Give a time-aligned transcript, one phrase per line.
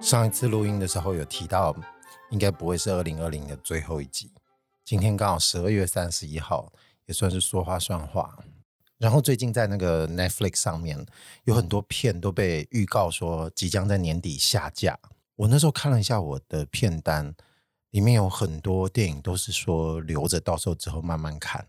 [0.00, 1.74] 上一次录音的时候有提到，
[2.30, 4.30] 应该不会是二零二零的最后一集。
[4.84, 6.72] 今天刚好十二月三十一号，
[7.06, 8.38] 也算是说话算话。
[8.98, 11.04] 然后最近在那个 Netflix 上面
[11.44, 14.96] 有很多片都被预告说即将在年底下架。
[15.36, 17.34] 我那时候看了一下我的片单，
[17.90, 21.66] 里面有很多电影都是说留着到时候之后慢慢看。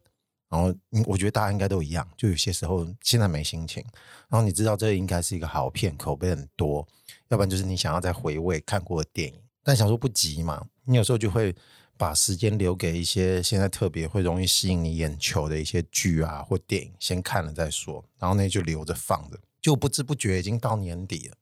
[0.50, 0.74] 然后
[1.08, 3.84] 我觉得大家应该都一样，就有些时候现在没心情。
[4.30, 6.88] 然后你知道这应该是一个好片，口碑很多，
[7.30, 11.56] 要不然就是你想要再回味看过的电影，但想说不急嘛，你有时候就会。
[11.98, 18.04] 把时间留给一些现在特别会容易吸引你眼球的一些剧啊或电影，先看了再说。
[18.20, 21.38] 然后那就留着放着，就不知不觉已经到年底了。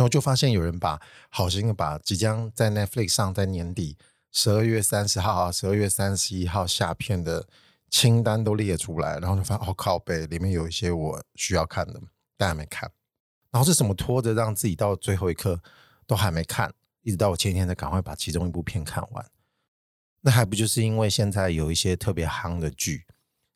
[0.00, 3.98] 然后就发现有人把好心的把即将在 Netflix 上在年底
[4.32, 7.46] 十二月三十号啊、十二月三十一号下片的
[7.90, 12.00] 清单都列出来，然后就发现哦靠北，里面有一些我需要看的，
[12.38, 12.90] 但还没看。
[13.50, 15.60] 然后是什么拖着让自己到最后一刻
[16.06, 16.72] 都还没看，
[17.02, 19.30] 一直到我前天才赶快把其中一部片看完。
[20.22, 23.04] 那还不就是因为现在有一些特别夯的剧，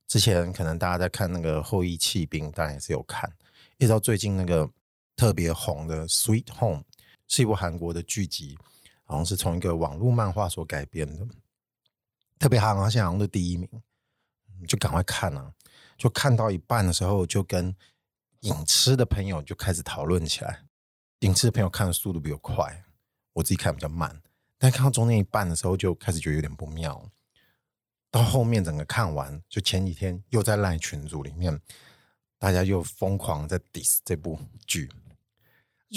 [0.06, 3.32] 之前可能大家在看那个《后翼弃兵》，当然也是有看，
[3.78, 4.68] 一直到最近那个
[5.16, 6.80] 特别红的《Sweet Home》，
[7.28, 8.58] 是一部韩国的剧集，
[9.04, 11.26] 好像是从一个网络漫画所改编的，
[12.38, 13.68] 特别好，好像是第一名，
[14.66, 15.52] 就赶快看啊！
[15.96, 17.74] 就看到一半的时候，就跟
[18.40, 20.64] 影痴的朋友就开始讨论起来，
[21.20, 22.84] 影痴的朋友看的速度比较快，
[23.34, 24.20] 我自己看比较慢。
[24.58, 27.10] 但看到中间一半的时候，就开始觉得有点不妙。
[28.10, 31.60] 到后面整个看完，就前几天又在赖群组里面，
[32.38, 34.90] 大家又疯狂在 diss 这部剧。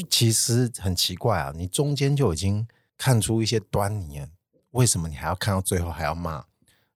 [0.03, 2.67] 其实很奇怪啊，你中间就已经
[2.98, 4.26] 看出一些端倪，
[4.72, 6.45] 为什么你还要看到最后还要骂？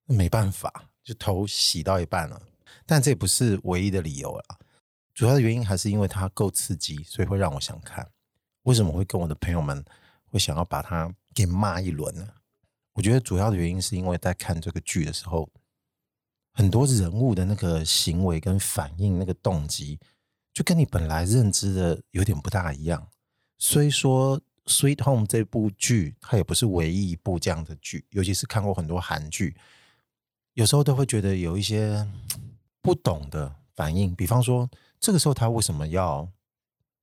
[0.05, 2.41] 没办法，就头洗到一半了。
[2.85, 4.59] 但这也不是唯一的理由了，
[5.13, 8.09] 主要的原因还是因为它够刺激，所以会让我想看。
[8.63, 9.83] 为什么会跟我的朋友们
[10.25, 11.13] 会想要把它？
[11.33, 12.27] 给骂一轮呢？
[12.91, 15.49] 我觉得主要的原因是因为在看这个剧的时候，
[16.51, 19.97] 很多人物的那个行为跟反应、那个动机，
[20.53, 23.07] 就跟你本来认知的有点不大一样。
[23.57, 29.55] 虽说《Sweet Home》这部剧它也不是唯一一部这样的剧，尤其是看过很多韩剧，
[30.53, 32.07] 有时候都会觉得有一些
[32.81, 34.15] 不懂的反应。
[34.15, 34.69] 比方说，
[34.99, 36.27] 这个时候他为什么要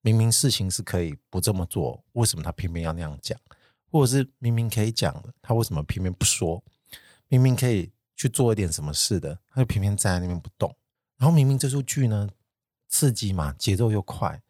[0.03, 3.39] 明明事情是可以不这么做，为什么他偏偏要那样讲？
[3.91, 6.63] 或者是明明可以讲的，他为什么偏偏不说？
[7.29, 10.75] 明明可以去做一点什么事的，他就偏偏站在那边不动。
[11.17, 12.29] 然后明明这出剧呢，
[12.89, 14.43] 刺激嘛，节奏又快，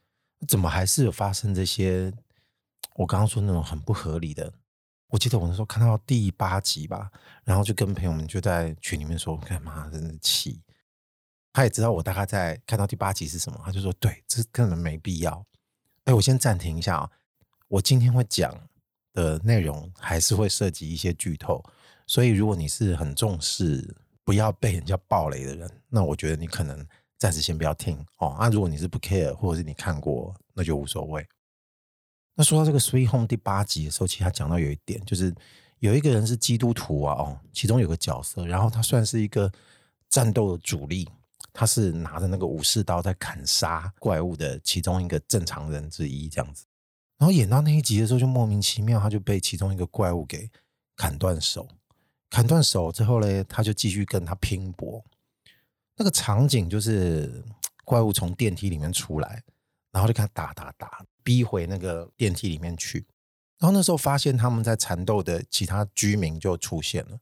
[0.47, 2.13] 怎么还是有发生这些？
[2.95, 4.53] 我刚刚说那种很不合理的。
[5.09, 7.11] 我记得我那时候看到第八集吧，
[7.45, 9.89] 然后就跟朋友们就在群里面说：“干嘛？
[9.91, 10.61] 真的气！”
[11.53, 15.45] 他也知道我大概在看到第八集是什么，他就说：“对，这根本没必要。”
[16.05, 17.11] 哎，我先暂停一下啊，
[17.69, 18.69] 我今天会讲。
[19.15, 21.65] 的内容还是会涉及一些剧透，
[22.07, 26.87] 所以如果你是很重视不要被人家爆雷的人，那我觉得你可能
[27.19, 28.37] 暂时先不要听哦。
[28.39, 31.27] 那、如果你是不 care，或者是你看过，那就无所谓。
[32.35, 35.35] 那说到这个《Sweet Home》第八集的时候，其实他讲到有一点，就是
[35.81, 39.51] 有一个人是基督徒啊，哦，其中有个角色，然后他算是一个
[40.09, 41.09] 战斗的主力，
[41.53, 46.65] 他是拿着那个武士刀在砍杀怪物的其中一个正常人之一，这样子。
[47.19, 50.49] 然后演到那一集的时候，就莫名其妙，他就被其中一个怪物给
[50.95, 51.67] 砍断手。
[52.31, 55.05] 砍断手之后呢，他就继续跟他拼搏。
[55.99, 57.45] 那个场景就是
[57.85, 59.43] 怪物从电梯里面出来，
[59.91, 63.07] 然后就看他打打打，逼回那个电梯里面去。
[63.59, 67.19] 然后那时候发现他们在缠斗的其他居民就出现了，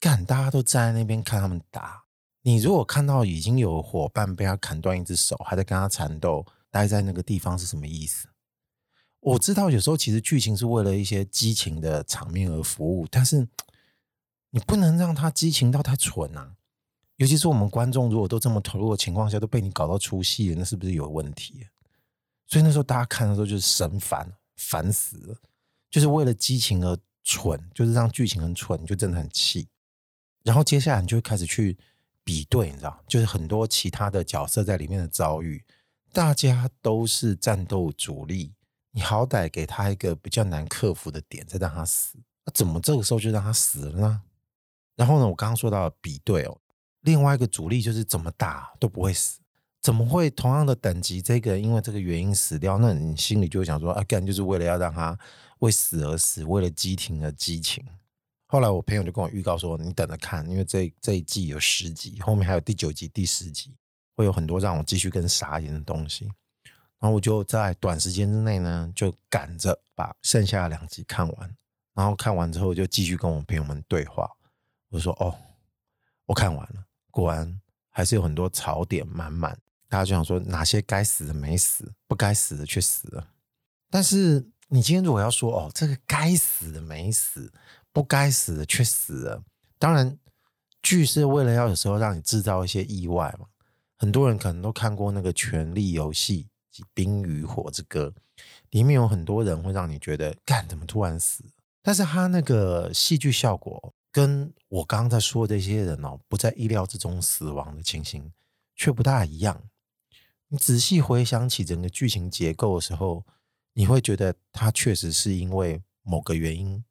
[0.00, 2.04] 干，大家都站在那边看他们打。
[2.40, 8.28] 你如果看到已经有伙伴被他砍断一只手，还在跟他缠斗，待在那个地方是什么意思？
[9.20, 13.46] 我知道有时候其实剧情是为了一些激情的场面而服务，但是
[14.50, 16.54] 你不能让它激情到太蠢啊！
[17.22, 21.64] 尤其是我们观众如果都这么投入的情况下，都被你搞到出戏了，那是不是有问题？
[22.48, 25.36] 所以那时候大家看的时候就是神烦，烦死了，
[25.88, 29.68] 就是为了激情而蠢，就是让剧情很蠢，就真的很气。
[30.42, 31.78] 然后接下来你就开始去
[32.24, 35.64] 比对，你知道，就是很多其他的角色在里面的遭遇，
[36.12, 38.52] 大家都是战斗主力。
[38.90, 42.18] 你好歹给他一个比较难克服的点，再让他死。
[42.44, 44.22] 那怎么这个时候就让他死了呢？
[44.96, 46.58] 然后呢，我刚刚说到比对哦，
[47.02, 49.40] 另外一个主力就是怎么打都不会死，
[49.80, 52.78] 怎么会同样的等级，这个因为这个原因死掉？
[52.78, 55.18] 那你心里就会想说啊，干就是为了要让他
[55.58, 57.84] 为死而死，为了激情而激情。
[58.46, 63.74] 后来我朋友就跟我预告说，你等着看，因为这这一季有十集，后面还有第九集、第十集，
[64.14, 66.26] 会有很多让我继续跟傻眼的东西。
[67.00, 71.56] 然后我就在短时间之内呢，就赶着把剩下的两集看完。
[71.94, 74.30] 然后看完之后，就继续跟我朋友们对话。
[74.88, 75.36] 我说：“哦，
[76.26, 77.60] 我看完了，果然
[77.90, 79.56] 还是有很多槽点满满。”
[79.88, 83.28] 大家就想说，哪些该死的没死，不该死的却死了。
[83.88, 87.52] 但是你今天如果要说哦，这个该死的没死，
[87.92, 89.44] 不该死的却死了，
[89.78, 90.18] 当然
[90.82, 93.46] 剧是为了要有时候让你制造一些意外嘛。
[93.98, 96.44] 很多人可能都看过那个《权力游戏》
[96.74, 98.12] 及《冰与火之歌》，
[98.70, 101.44] 里面有很多人会让你觉得，干怎么突然死？
[101.82, 108.30] 但是他那个戏剧效果，跟我刚刚在说的这些人哦，不在意料之中死亡的情形，
[108.76, 109.62] 却不大一样。
[110.48, 113.24] 你仔细回想起整个剧情结构的时候，
[113.72, 116.84] 你会觉得他确实是因为某个原因，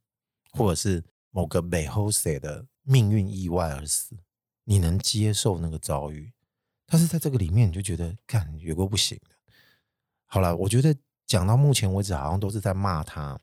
[0.51, 4.17] 或者是某个背后写的命运意外而死。
[4.63, 6.31] 你能接受那个遭遇，
[6.85, 9.35] 但是在这个里面，你就觉得干有个不行的。
[10.25, 10.95] 好了，我觉得
[11.27, 13.39] 讲到目前为止，好像都是在骂他。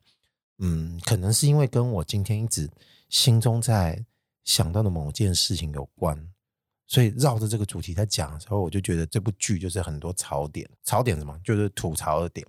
[0.57, 2.69] 嗯，可能是因为跟我今天一直
[3.09, 4.05] 心中在
[4.45, 6.29] 想到的某件事情有关。
[6.87, 12.47] 所以绕着这个主题在讲的时候，我就觉得这部剧就是很多槽点，槽点什么就是吐槽的点。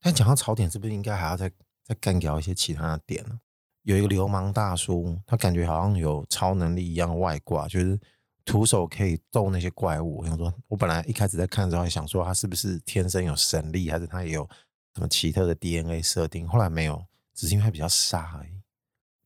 [0.00, 1.48] 但讲到槽点，是不是应该还要再
[1.84, 3.38] 再干掉一些其他的点呢？
[3.82, 7.98] 有一个流氓大叔，他感觉好像有超能力一样外挂，就是
[8.44, 10.18] 徒手可以揍那些怪物。
[10.18, 14.42] 我想说，我本来一开始在看的时候还想说他是不是天生有神力，还是他也有
[14.94, 16.48] 什么奇特的 DNA 设定？
[16.48, 18.57] 后来没有，只是因为他比较傻而已。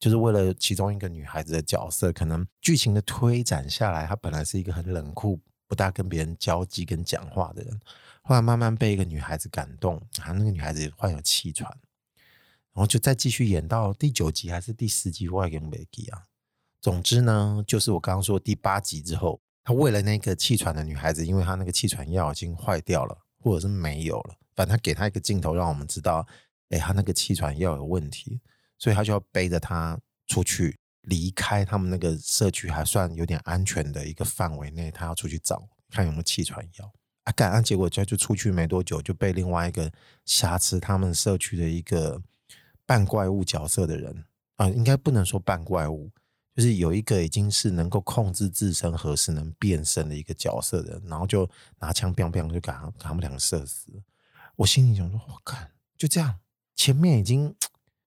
[0.02, 5.38] 就是为了其中一个女孩子的角色，可能剧情的推展下来，她本来是一个很冷酷、
[5.68, 7.80] 不大跟别人交际跟讲话的人，
[8.22, 11.70] 后来慢慢被一个女孩子感动，啊，那个女孩子患有气喘，
[12.72, 16.24] 然后就再继续演到第九集还是第十集，我也没记啊。
[16.80, 26.26] 总之呢，就是我刚刚说第八集之后，他为了那个气喘的女孩子，因为她那个气喘药已经坏掉了，或者是没有了，反正他给她一个镜头，让我们知道，
[26.70, 28.40] 哎，她那个气喘药有问题。
[28.82, 29.96] 所以他就要背着他
[30.26, 36.92] 出去，离开他们那个社区还算有点安全的一个范围内，他要出去找看有没有气喘药
[37.22, 37.30] 啊。
[37.30, 39.88] 干啊，结果就就出去没多久，就被另外一个
[40.24, 42.20] 挟持他们社区的一个
[42.84, 44.24] 半怪物角色的人
[44.56, 46.10] 啊，应该不能说半怪物，
[46.56, 51.48] 就是有一个已经是能够控制自身何时能变身的一个角色的人，然后就
[51.78, 53.92] 拿枪砰砰就给他他们两个射死。
[54.56, 55.56] 我心里想说，我靠，
[55.96, 56.40] 就这样，
[56.74, 57.54] 前面已经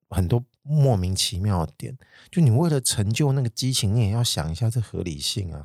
[0.09, 0.43] 很多。
[0.67, 1.95] 莫名其妙的点，
[2.31, 5.63] 就你为了成就那个激情，你也要想一下这合理性啊。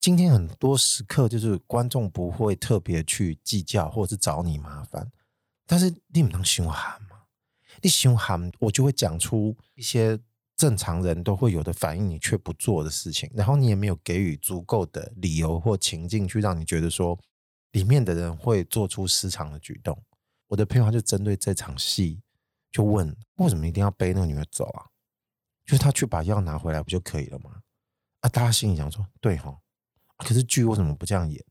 [0.00, 5.12] 今天很多时刻，就是观众不会特别去计较，或者是找你麻烦，
[5.64, 7.22] 但是你不能凶悍嘛？
[7.80, 10.18] 你凶悍，我就会讲出一些
[10.56, 17.16] 正常人都会有的反应，你却不做的事情，然后你也没有给予足够的理由或情境，去让你觉得说
[17.70, 19.96] 里面的人会做出失常的举动。
[20.48, 22.20] 我的朋友他就针对这场戏。
[22.76, 24.84] 就问为什么一定要背那个女的走啊？
[25.64, 27.62] 就是他去把药拿回来不就可以了吗？
[28.20, 29.58] 啊，大家心里想说对哈，
[30.18, 31.42] 可是剧为什么不这样演？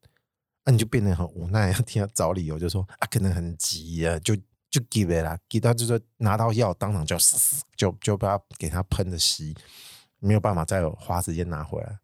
[0.66, 4.36] 那、啊、你就变得很无奈， 要替他找理由，就说啊，可能很急啊，就
[4.70, 9.56] 就给了啦，给他就说拿到药当场就死，就就把他给他喷的稀，
[10.20, 11.98] 没有办法再花时间拿回来，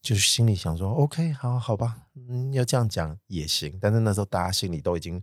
[0.00, 5.22] 就是心里想说 OK，好好吧，嗯，要这样讲也行，但是那时候大家心里都已经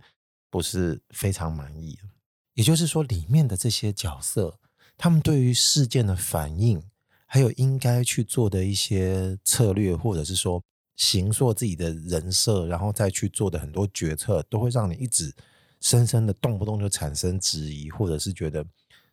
[0.52, 2.10] 不是非常满意了。
[2.60, 4.60] 也就是说，里面的这些角色，
[4.98, 6.84] 他们对于事件的反应，
[7.26, 10.62] 还有应该去做的一些策略，或者是说
[10.98, 15.34] 形塑自己的人设，然后再去做的很多决策，都会让你一直
[15.80, 18.62] 深深的动不动就产生质疑，或者是觉得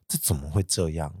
[0.09, 1.15] 这怎么会这样？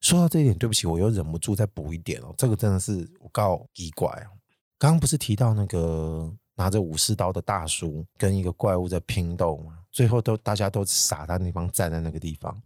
[0.00, 4.34] 说到这一点，对不起，我又忍不住再补一点哦，这个真的是我告奇怪哦。
[4.76, 9.78] 刚刚不是提到那个拿着武士刀的大叔跟一个怪物在拼斗吗？
[9.90, 12.62] 最后都大家都傻在那方站在那个地方，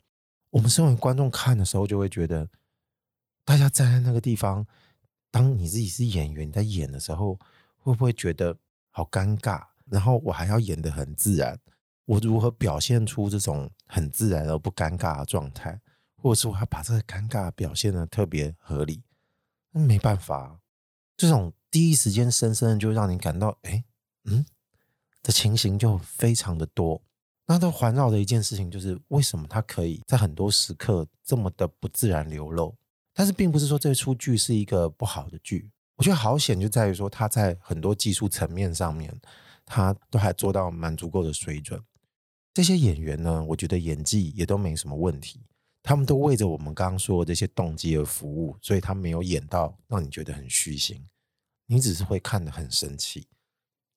[0.50, 2.48] 我们身为观众看的时候就会觉得，
[3.44, 4.66] 大家站在那个地方，
[5.30, 7.38] 当你自己是演员在演的时候，
[7.78, 8.56] 会不会觉得
[8.90, 9.64] 好尴尬？
[9.86, 11.58] 然后我还要演得很自然，
[12.04, 15.80] 我如何表现出这种很自然而不尴尬的状态，
[16.16, 19.02] 或者是我要把这个尴尬表现的特别合理？
[19.72, 20.60] 那没办法，
[21.16, 23.84] 这种第一时间深深的就让你感到，哎，
[24.24, 24.46] 嗯，
[25.22, 27.02] 的情形就非常的多。
[27.46, 32.74] 那它环绕的一件事情就是，为什么它可以在很多时刻这么的不自然流露？
[33.12, 35.70] 但是并不是说这出剧是一个不好的剧。
[35.96, 39.20] 我觉得好险就在于说，它在很多技术层面上面，
[39.64, 41.80] 他都还做到蛮足够的水准。
[42.52, 45.40] 这些演员呢，我觉得演技也都没什么问题。
[45.82, 51.06] 他们都为着我们刚刚说的这些动机而服务，所以他没有演到让你觉得很虚心，
[51.66, 53.28] 你只是会看得很生气，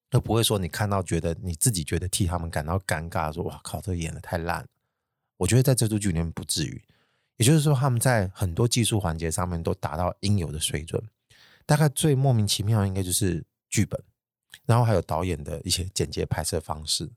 [0.09, 4.67] 都不会说你看到觉得你自己觉得替他们感到尴尬，说哇靠，这演得太烂。
[5.37, 6.81] 我觉得在这部剧里面不至于，
[7.35, 11.01] 也就是说他们在很多技术环节上面都达到应有的水准。
[11.65, 14.01] 大概最莫名其妙应该就是剧本，
[14.65, 17.09] 然后还有导演的一些剪接拍摄方式。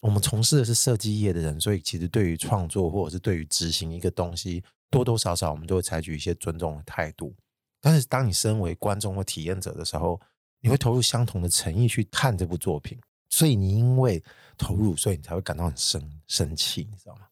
[0.00, 7.34] 我们从事的是设计业的人，所以其实对于创作或者是对于执行一个东西，多多少少我们都会采取一些尊重的态度。
[7.80, 10.20] 但是当你身为观众或体验者的时候，
[10.66, 14.20] 你会投入相同的诚意去看这部作品，所以你因为
[14.58, 17.28] 投入，所以你才会感到很生生气，你知道吗？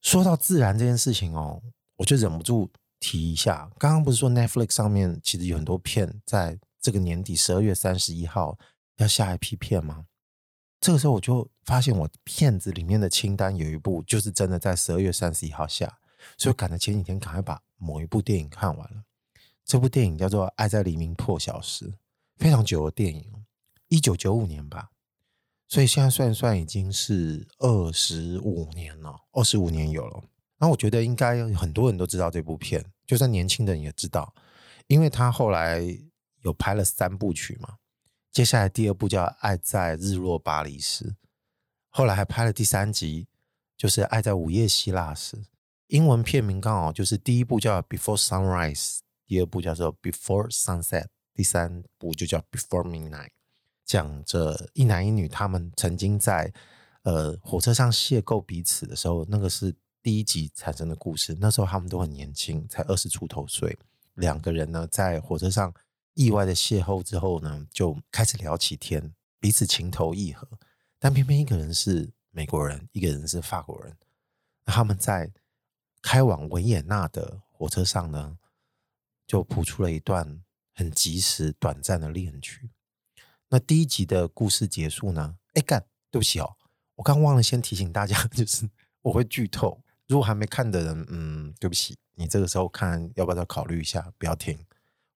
[0.00, 1.62] 说到自然这件事情哦，
[1.94, 8.58] 我就忍不住提一下，刚刚不是说 Netflix 上面其实有很多片在这个年底十二月三十一号
[8.96, 10.04] 要下一批片吗？
[10.80, 16.00] 这个时候我就发现，我片子里面的清单有一部就是真的在十二月三十一号下，
[16.36, 19.04] 所以赶着前几天赶快把某一部电影看完了。
[19.64, 21.86] 这部电影叫做《爱在黎明破晓时》，
[22.38, 23.44] 非常久的电影，
[23.88, 24.90] 一九九五年吧。
[25.66, 30.24] 所以现在算算，已经是二十五年了，二十五年有了。
[30.58, 34.34] 那我觉得应该很多人都知道这部片，就算年轻的人也知道，
[34.86, 35.82] 因为他后来
[36.40, 37.76] 有拍了三部曲嘛。
[38.32, 41.04] 接下来第二部叫《爱在日落巴黎时》，
[41.88, 43.26] 后来还拍了第三集，
[43.76, 45.36] 就是《爱在午夜希腊时》。
[45.88, 51.04] 英文片名刚好就是第一部叫《Before Sunrise》，第二部叫做《Before Sunset》，
[51.38, 53.26] 第三部就叫《Before Midnight》，
[53.84, 56.52] 讲着一男一女他们曾经在
[57.02, 61.36] 呃火车上邂逅彼此的时候，那个是第一集产生的故事。
[61.38, 63.78] 那时候他们都很年轻，才二十出头岁，
[64.14, 65.72] 两个人呢在火车上。
[66.14, 70.48] 意外的邂逅之后呢，就开始聊起天，彼此情投意合。
[70.98, 73.96] 但偏偏一个人是美国人，一个人是法国人。
[74.64, 75.30] 他们在
[76.02, 78.36] 开往维也纳的火车上呢，
[79.24, 80.42] 就谱出了一段
[80.78, 82.70] 很及时、短暂的恋曲。
[83.48, 85.36] 那第一集的故事结束呢？
[85.54, 86.56] 哎，干，对不起哦，
[86.94, 88.70] 我刚忘了先提醒大家，就是
[89.02, 89.82] 我会剧透。
[90.06, 94.56] 如果还没看的人，嗯，对不起，你这个时候看要不要再考虑一下，不要听。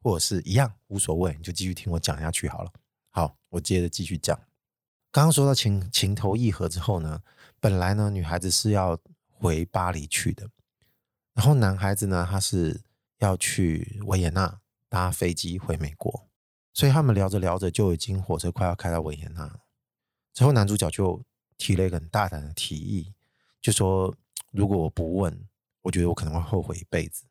[0.00, 2.72] 或者是一样无所谓，你就继续听我讲下去好了。
[3.10, 4.36] 好，我接着继续讲。
[5.12, 7.22] 刚刚说到情情投意合之后呢，
[7.60, 10.50] 本来呢女孩子是要回巴黎去的，
[11.34, 12.80] 然后男孩子呢他是
[13.18, 14.58] 要去维也纳
[14.92, 16.28] 搭飞机回美国，
[16.74, 19.60] 所以他们聊着聊着就已经火车快要开到维也纳了。
[20.34, 21.24] 之后男主角就
[21.56, 23.14] 提了一个很大胆的提议，
[23.58, 24.14] 就说
[24.50, 25.48] 如果我不问，
[25.80, 27.24] 我觉得我可能会后悔一辈子。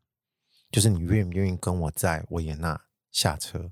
[0.72, 3.72] 就是你愿不愿意跟我在维也纳下车？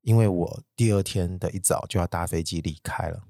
[0.00, 3.24] 因为我第二天的一早就要搭飞机离开了。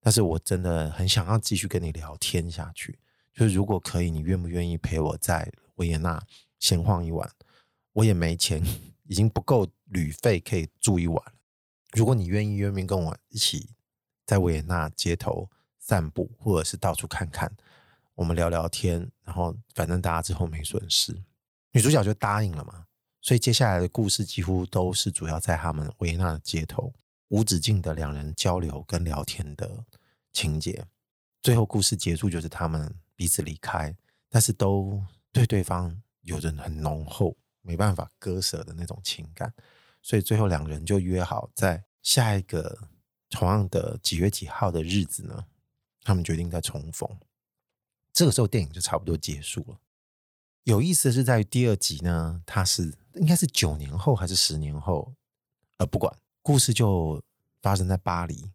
[0.00, 3.00] 但是我真的很想要继续跟你聊天下去。
[3.34, 6.24] 就是如果可以，你愿不愿意陪我在维也纳
[6.60, 7.28] 闲晃一晚？
[7.94, 8.62] 我也没钱，
[9.08, 11.20] 已经不够旅费可以住一晚。
[11.92, 13.70] 如果你愿意，愿不愿意跟我一起
[14.24, 17.50] 在维也纳街头散步，或者是到处看看，
[18.14, 21.20] 我们聊聊天，然后反正大家之后没损失。
[21.72, 22.84] 女主角就答应了嘛，
[23.22, 26.92] 所以接下来的故事几乎都是主要在他们维也纳的街头
[27.28, 29.84] 无止境的两人交流跟聊天的
[30.32, 30.84] 情节。
[31.40, 33.96] 最后故事结束就是他们彼此离开，
[34.28, 39.52] 但是都对对方有着很浓厚、没办法割舍的那种情感，
[40.02, 42.88] 所以最后两人就约好在下一个
[43.28, 45.44] 同样的几月几号的日子呢，
[46.02, 47.08] 他们决定再重逢。
[48.12, 49.78] 这个时候电影就差不多结束了。
[50.64, 55.14] 有意思的是，在第二集呢，他是应该是九年后还是十年后？
[55.78, 57.22] 呃，不管，故事就
[57.62, 58.50] 发生在巴黎。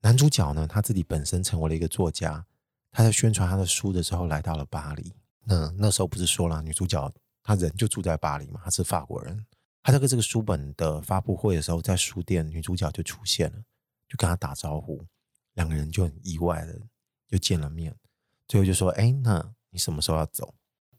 [0.00, 2.46] 男主角呢，他自己本身成为了一个作家，
[2.92, 5.12] 他在宣传他的书的时候来到了巴黎。
[5.44, 7.12] 那那时候不是说了，女主角
[7.44, 9.46] 他人就住在巴黎嘛，他是法国人。
[9.82, 13.58] 他在跟这个书本的发布会的时候，在书店，女主角就出现了，
[14.08, 15.04] 就跟他打招呼，
[15.52, 16.80] 两个人就很意外的
[17.28, 17.94] 就见了面。
[18.48, 20.54] 最后就说：“哎，那你什么时候要走？”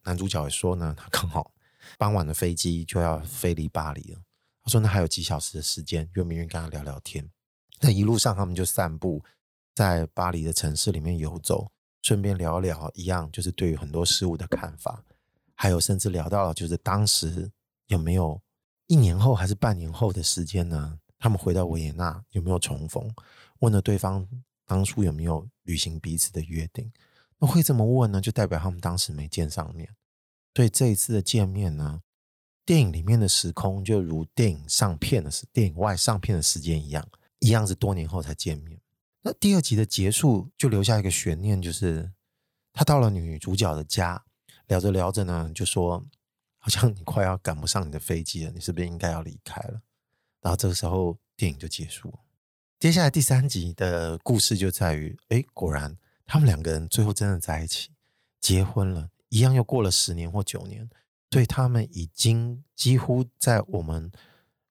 [0.06, 1.52] 男主角也说呢，他刚好
[1.98, 4.22] 傍晚的飞机就要飞离巴黎了。
[4.64, 7.28] 他说：“那还有几小时的时间，愿不愿意跟他聊聊天？”
[7.82, 9.24] 那一路上他们就散步，
[9.74, 11.72] 在巴黎的城市里面游走，
[12.04, 15.04] 顺便聊聊一样，就是对于很多事物的看法，
[15.55, 17.50] 还有甚至聊到了就是当时
[17.88, 18.39] 有没有
[18.88, 21.00] 一年后还是半年后的时间呢？
[21.17, 23.09] 他们回到维也纳有没有重逢？
[23.59, 24.27] 问了对方
[24.65, 26.91] 当初有没有履行彼此的约定。
[27.39, 28.21] 那会这么问呢？
[28.21, 29.89] 就代表他们当时没见上面。
[30.53, 32.01] 所以这一次的见面呢，
[32.65, 37.07] 电影里面的时空就如电影上片的时，电影外上片的时间一样，
[37.39, 38.79] 一样是多年后才见面。
[39.21, 42.12] 那第二集的结束就留下一个悬念，就是
[42.71, 44.24] 他到了女主角的家，
[44.67, 46.03] 聊着聊着呢，就说
[46.57, 49.81] 好像你快要赶不上你的飞机了，你是不是应该要离开了？
[50.41, 52.19] 然后这个时候电影就结束了。
[52.79, 57.91] 接下来第三集的故事就在于，哎，果然他们两个人最后真的在一起，
[58.39, 60.89] 结婚了，一样又过了十年或九年，
[61.29, 64.12] 对他们已经几乎在我们。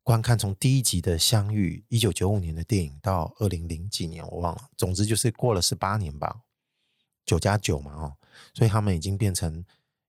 [0.06, 4.68] 观看从第一集的相遇，一九九五年的电影到二零零几年，我忘了。
[4.76, 6.42] 总之就是过了十八年吧，
[7.24, 8.16] 九加九嘛，哦，
[8.52, 9.64] 所以他们已经变成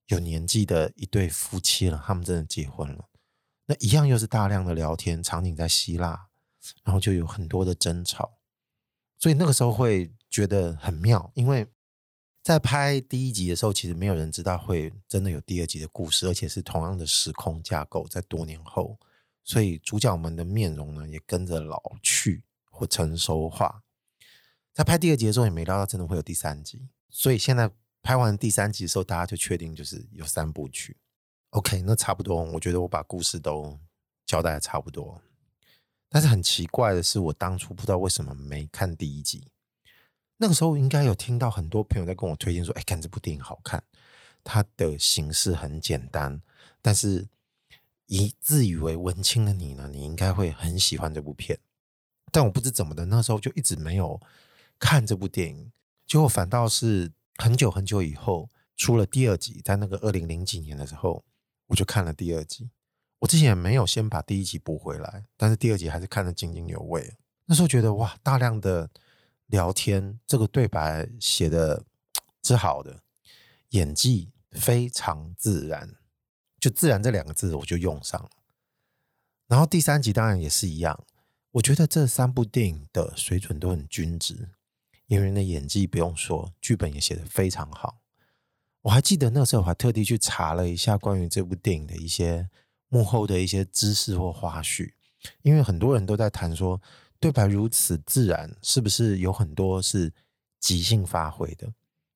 [0.07, 2.03] 有年纪的一对夫妻了。
[2.05, 3.09] 他们真的结婚了，
[3.65, 6.27] 那一样又是大量的聊天，场景在希腊，
[6.83, 8.37] 然后就有很多的争吵，
[9.19, 11.67] 所以那个时候会觉得很妙，因为
[12.43, 18.99] 在拍第一集的时候，其实没有人知道会真的有第二集的故事，而且是同样的时空架构，在多年后。
[19.43, 23.83] 所以主角们的面容呢，也跟着老去或成熟化。
[24.73, 26.89] 在拍第二集的时候，也没料到真的会有第三集。
[27.09, 27.71] 所以现在
[28.05, 30.95] 拍完第三集的时候，大家就确定就是有三部曲。
[31.49, 33.79] OK，那差不多，我觉得我把故事都
[34.27, 35.19] 交代的差不多。
[36.07, 39.47] 但是很奇怪的是，我当初不知道为什么没看第一集。
[40.37, 43.83] 那个时候应该有听到很多朋友在跟我推荐说：“哎，看这部电影好看，
[44.43, 46.39] 它的形式很简单，
[46.83, 47.27] 但是。”
[48.07, 51.57] 以自以为文青的你呢，你应该会很喜欢这部片，
[52.31, 54.21] 但我不知怎么的，那时候就一直没有
[54.77, 55.71] 看这部电影，
[56.05, 61.23] 结果反倒是很久很久以后出了第二集，在那个二零零几年的时候，
[61.67, 62.69] 我就看了第二集。
[63.19, 67.15] 我之前也没有先把第一集补回来，但是第二集还是看得津津有味。
[67.45, 68.89] 那时候觉得哇，大量的
[69.47, 71.85] 聊天，这个对白写的
[72.43, 73.01] 是好的，
[73.69, 75.95] 演技非常自然。
[76.59, 78.29] 就自然这两个字我就用上了，
[79.47, 81.05] 然后第三集当然也是一样。
[81.51, 84.49] 我觉得这三部电影的水准都很均值，
[85.07, 87.99] 演员的演技不用说，剧本也写得非常好。
[88.81, 92.49] 我还记得那时候我还特地去查了一下关于这部电影的一些
[92.89, 94.93] 幕后的一些知识或花絮，
[95.41, 96.81] 因为很多人都在谈说
[97.19, 100.13] 对白如此自然，是不是有很多是
[100.59, 101.71] 即兴发挥的？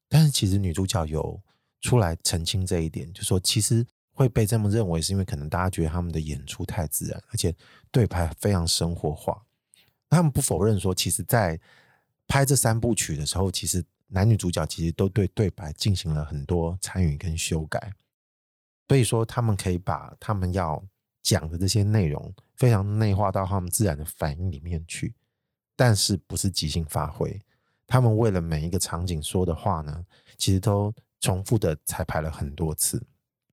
[0.08, 1.42] 但是其实女主角有
[1.82, 3.86] 出来澄清这一点，就说其实。
[4.12, 7.56] 会被这么认为，是因为可能大家觉得他们的演出太自然，而且
[7.90, 9.46] 对白非常生活化。
[10.10, 11.58] 他们不否认说，其实，在
[12.30, 17.92] 拍这三部曲的时候，其实男女主角其实都对对白进行了很多参与跟修改。
[18.88, 20.82] 所以说，他们可以把他们要
[21.22, 25.14] 讲的这些内容非常内化到他们自然的反应里面去，
[25.76, 27.42] 但是不是即兴发挥。
[27.86, 30.06] 他们为了每一个场景说的话呢，
[30.38, 33.04] 其实都重复的彩排了很多次。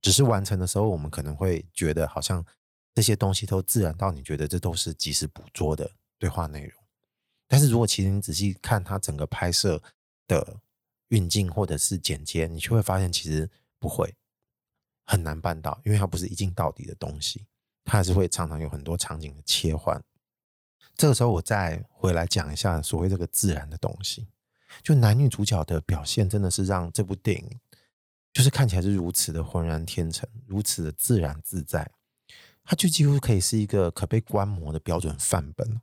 [0.02, 2.44] 只是完成的时候，我们可能会觉得好像
[2.94, 6.75] 这些东西都自然到你觉得这都是即时捕捉的对话内容。
[7.48, 9.82] 但是如果其实你仔细看它整个拍摄
[10.26, 10.56] 的
[11.08, 14.14] 运镜或者是剪接，你就会发现其实不会
[15.04, 17.46] 很难办到，因为它不是一镜到底的东西，
[17.84, 20.02] 它还是会常常有很多场景的切换。
[20.96, 24.26] 这个时候我再回来讲一下所谓这个自然的东西，
[24.82, 27.60] 就男女主角的表现真的是让这部电影。
[28.32, 31.90] 就是看起来是如此的浑然天成，如此的自然自在，
[32.62, 35.80] 它就几乎可以是一个可被观摩的标准范本。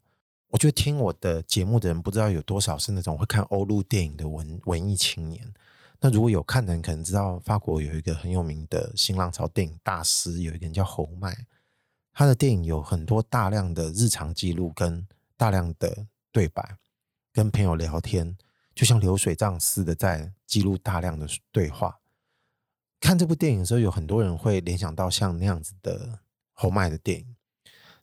[0.53, 5.51] 我觉得听我的节目的人不知道有多少是那种会看欧陆电影的文文艺青年。
[5.99, 11.35] 那如果有看的人，可能知道法国有一个很有名的新浪潮电影大师，有一个人叫侯麦，
[12.13, 16.77] 他的电影有很多大量的日常记录跟大量的对白，
[17.31, 18.37] 跟朋友聊天，
[18.75, 21.99] 就像流水账似的在记录大量的对话。
[22.99, 26.19] 看这部电影的时候，有很多人会联想到像那样子的
[26.51, 27.35] 侯麦的电影，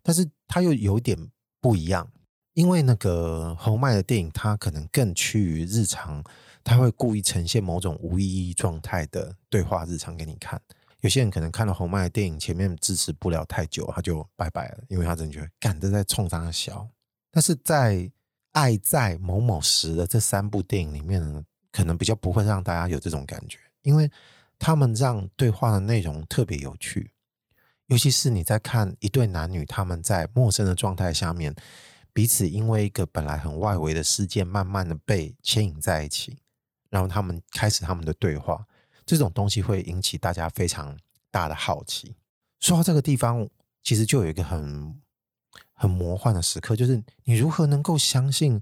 [0.03, 2.11] 但是他又有点不一样，
[2.55, 6.23] 因为那个侯麦的电影，他可能更趋于日常，
[6.65, 10.61] 他会故意呈现某种无意义状态的对话日常给你看。
[11.01, 16.89] 有些人可能看了侯麦的电影，前面支持不了太久，他就拜拜了，因为他真觉得干这在冲他笑。
[17.31, 17.95] 但是在
[18.53, 24.11] 《爱在某某时》的这三部电影里面呢，可能比较不会让大家有这种感觉，因为。
[24.63, 27.13] 他们让对话的内容特别有趣，
[27.87, 31.55] 尤其是你在看一对男女，他们在陌生的状态下面，
[32.13, 36.39] 彼此因为一个本来很外围的事件，慢慢的被牵引在一起，
[36.89, 38.67] 然后他们开始他们的对话，
[39.07, 40.99] 这种东西会引起大家非常
[41.31, 42.17] 大的好奇。
[42.59, 43.49] 说到这个地方，
[43.83, 45.01] 其实就有一个很
[45.73, 48.61] 很魔幻的时刻，就是你如何能够相信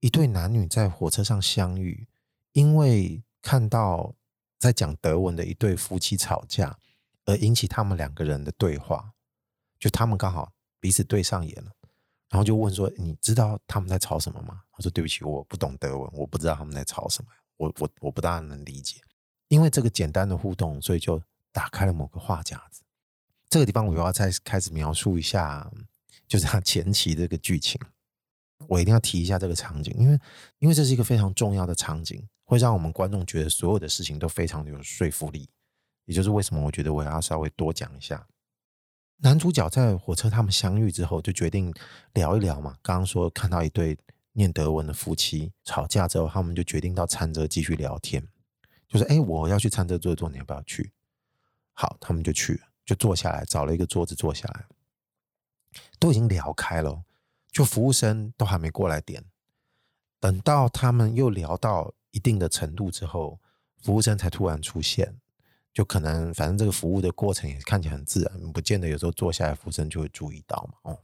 [0.00, 2.06] 一对男女在火车上相遇，
[2.52, 4.14] 因为看到。
[4.60, 6.76] 在讲德文的一对夫妻吵架，
[7.24, 9.14] 而引起他们两个人的对话，
[9.78, 11.72] 就他们刚好彼此对上眼了，
[12.30, 19.00] 然后就问说：“你知道他们在吵什么吗？”他说：“对不起，我不懂德文，我不知道他们在吵什么，我我我不大能理解。”
[19.48, 22.82] 因为这个简单的互动，所以就打开了某个话匣子。
[23.48, 25.68] 这个地方我又要再开始描述一下，
[26.28, 27.80] 就是他前期这个剧情。
[28.68, 30.16] 我一定要提一下这个场景，因为
[30.60, 35.48] 因为这是一个非常重要的场景，会让我们观众觉得所有的事情都非常有说服力。
[36.04, 38.24] 也就是为什么我觉得我要稍微多讲一下。
[39.22, 41.72] 男主角在火车他们相遇之后，就决定
[42.14, 42.76] 聊一聊嘛。
[42.82, 43.98] 刚刚说看到一对
[44.32, 48.26] 念德文的夫妻吵架之后，他们就决定到餐车继续聊天。
[48.88, 50.92] 就是哎，我要去餐车坐一坐，你要不要去？
[51.74, 54.66] 好，他们就去，就坐下来，找了一个桌子坐下来，
[55.98, 57.02] 都已经聊开了。
[57.52, 59.24] 就服务生都还没过来点，
[60.18, 63.38] 等到他们又聊到一定的程度之后，
[63.82, 65.20] 服务生才突然出现。
[65.80, 70.92] 就可能反正这个服务的过程也看起来很自然，不见得有时候坐下来服务生就会注意到嘛。
[70.92, 70.98] 哦，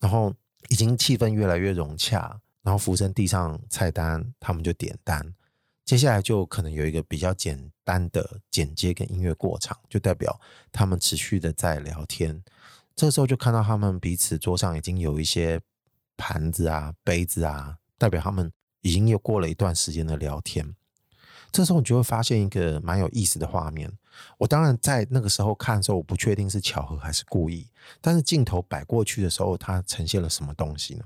[0.00, 0.32] 然后
[0.70, 5.34] 已经气氛越来越融洽，然后服务生递上菜单，他们就点单。
[5.84, 10.40] 接下来就可能有一个比较简单的剪接跟音乐过场，就代表
[10.72, 12.42] 他们持续的在聊天。
[12.94, 15.60] 这时候就看到他们彼此桌上已经有一些
[16.16, 20.74] 盘子啊、杯子啊，代表他们已经又过了一段时间的聊天。
[21.56, 23.90] 这时候你就会发现一个蛮有意思的画面。
[24.36, 27.66] 我当然在那个时候看的时候，我不确定是巧合还是故意，
[28.02, 31.04] 但是镜头摆过去的时候，它呈现了什么东西呢？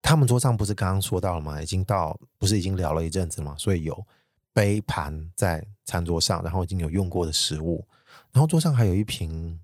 [0.00, 1.60] 他们桌上不是刚刚说到了吗？
[1.60, 3.54] 已经到，不是已经聊了一阵子吗？
[3.58, 4.06] 所以有
[4.54, 7.86] 杯盘在餐桌上，然后已经有用过的食物，
[8.32, 9.60] 然后桌上还有一瓶。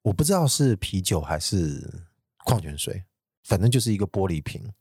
[0.00, 2.04] 我不知道是啤酒还是
[2.44, 3.04] 矿泉水，
[3.44, 4.72] 反正就是一个玻璃瓶。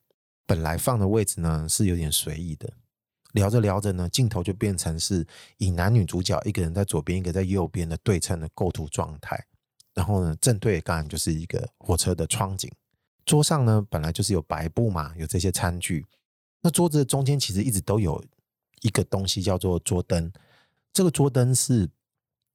[0.45, 2.71] 本来放的位置呢是有点随意的，
[3.35, 5.25] 聊着聊着呢，镜头就变成是
[5.57, 9.37] 以男女主角一个人在左边，一个在右边的对称的构图状态。
[9.93, 12.71] 然后呢，正对当然就是一个火车的窗景。
[13.25, 16.05] 桌上呢本来就是有白布嘛，有这些餐具。
[16.61, 18.23] 那桌子的中间其实一直都有
[18.81, 20.31] 一个东西叫做桌灯。
[20.91, 21.89] 这个桌灯是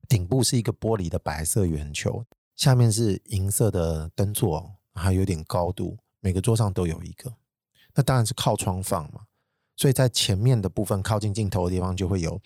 [0.08, 2.24] 顶部是一个玻璃的白色圆球。
[2.56, 7.34] 下面是银色的灯座，还有点高度，每个桌上都有一个。
[7.94, 9.22] 那当然是靠窗放嘛，
[9.80, 12.38] 所以在前面的部分靠近镜头的地方就会有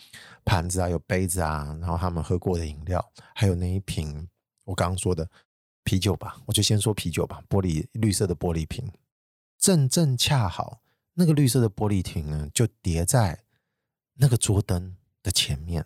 [0.45, 4.29] 盘子啊，有杯子啊，然后他们喝过的饮料，还有那一瓶
[4.63, 5.29] 我刚刚说的
[5.83, 8.89] 啤酒吧，我就先说啤酒吧，玻璃绿色的玻璃瓶，
[9.59, 10.81] 正正恰好
[11.15, 13.41] 那个绿色的玻璃瓶呢，就叠在
[14.15, 15.85] 那个桌灯的前面，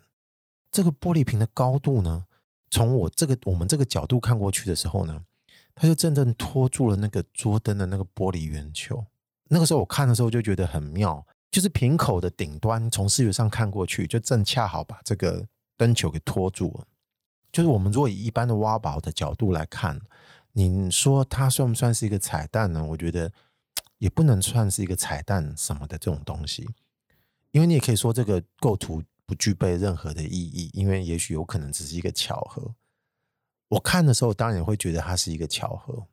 [0.71, 2.27] 这个玻璃瓶的高度呢，
[2.71, 5.25] 从我这个我们这个角度看过去的时候呢，
[5.75, 9.07] 他就真正托住了那个桌灯的那个玻璃圆球。
[9.51, 16.87] 那个时候我看的时候就觉得很妙，就是瓶口的顶端从视觉上看过去，就正恰好把这个灯球给托住了。
[17.51, 20.01] 就是我们如果以一般的挖宝的角度来看，
[20.53, 22.85] 你说它算不算是一个彩蛋呢？
[22.85, 23.33] 我觉得
[23.99, 26.69] 也不能算是一个彩蛋什么的这种东西，
[27.53, 29.03] 因为你也可以说这个构图。
[29.29, 32.75] 不具备任何的意义，因为也许有可能只是一个巧合。
[33.69, 36.07] 我看的时候当然也会觉得它是一个巧合，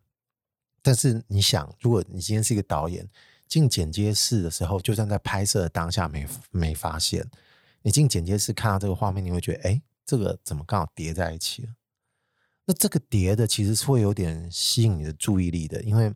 [0.82, 3.08] 但是你想，如果你今天是一个导演，
[3.48, 7.30] 进剪接室的时候，就算在拍摄的当下没没发现，
[7.82, 11.70] 你进剪接室看到这个画面，你会觉得，哎，这个怎么刚好叠在一起了？
[12.66, 16.14] 那这个叠的其实是会有点吸引你的注意力的，因为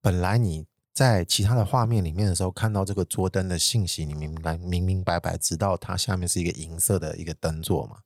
[0.00, 0.66] 本来你。
[0.96, 7.98] 在其他的画面里面的时候，看到这个桌灯的信息，你明白明明白白知道它下面是一个银色的一个灯座嘛？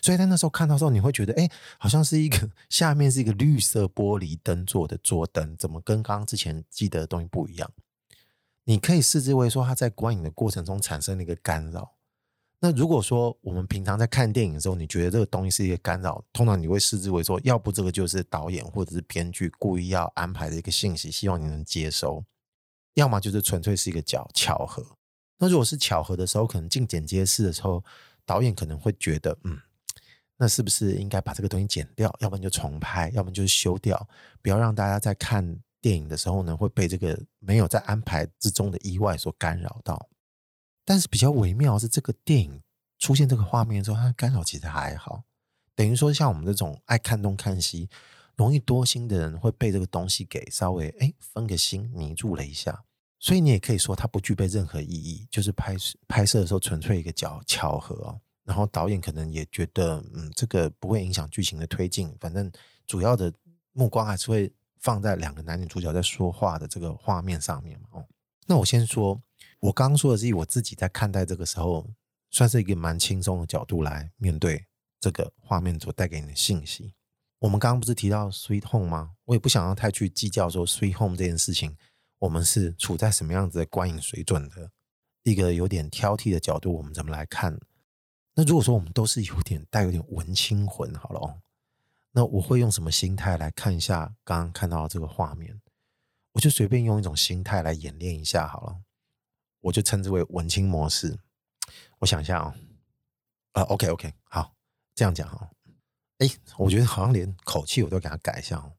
[0.00, 7.68] 所以在那时候看到时候，你会觉得，哎，好像是一个 下面是一个绿色玻璃灯座的桌灯，怎么跟刚刚之前记得的东西不一样？
[8.66, 11.94] 你可以视之为说，他在观影的过程中产生了一个干扰。
[12.58, 22.24] 那如果说我们平常在看电影的时候，你觉得这个东西是一个干扰，通常你会视之为说，要不这个就是导演或者是编剧故意要安排的一个信息，希望你能接收。
[22.94, 24.84] 要么就是纯粹是一个巧巧合。
[25.38, 27.84] 那如果是巧合的时候，可能进剪接室的时候，
[28.24, 29.58] 导演可能会觉得，嗯，
[30.38, 32.12] 那是不是应该把这个东西剪掉？
[32.20, 34.08] 要不然就重拍，要不然就是修掉，
[34.40, 40.08] 不要让大家在看电影的时候呢，会被这个没有在安排之中的意外所干扰到。
[40.84, 42.60] 但是比较微妙是，这个电影
[42.98, 45.22] 出现这个画面之后，它干扰其实还好，
[45.76, 47.88] 等于说像我们这种爱看东看西。
[48.34, 52.84] 容易多心的人会被这个东西给稍微哎分个心迷住了一下，
[53.18, 55.74] 所以你也可以说它不具备任何意义，就是拍
[56.06, 58.20] 拍摄的时候纯粹一个巧巧合。
[58.44, 62.52] 然后导演可能也觉得嗯这个不会影响剧情的推进，反正
[62.86, 63.32] 主要的
[63.72, 68.06] 目光还是会放在两个男女主角在说话的这个画面上面嘛哦。
[68.46, 69.20] 那我先说，
[69.60, 71.88] 我刚刚说的是我自己在看待这个时候，
[72.30, 74.66] 算是一个蛮轻松的角度来面对
[75.00, 76.92] 这个画面所带给你的信息。
[77.38, 79.12] 我们刚刚不是提到 Sweet Home 吗？
[79.24, 81.76] 我也不想要太去计较说 Sweet Home 这件事情，
[82.18, 84.70] 我们是处在什么样子的观影水准的
[85.22, 87.58] 一个有点挑剔的角度，我们怎么来看？
[88.34, 91.42] 那如果说我们都是有点带有点文青魂，好了哦，
[92.16, 95.60] 那我会用什么心态来看一下刚刚看到的这个画面？
[96.32, 98.80] 我就随便用一种心态来演练一下好了，
[99.60, 101.18] 我就称之为文青模式。
[101.98, 102.54] 我想一下哦，
[103.52, 104.54] 啊，OK OK，好，
[104.94, 105.50] 这样讲哈。
[106.16, 108.72] 哎，我觉得好像连口气我都给他改一下哦。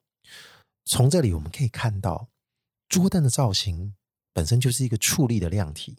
[0.86, 2.30] 从这里我们可以看到
[2.90, 3.94] 桌凳的造型
[4.34, 5.96] 本身就是一个矗立的量体，